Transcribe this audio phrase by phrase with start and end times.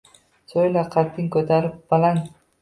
[0.53, 2.35] So’yla, qadding ko’tarib baland.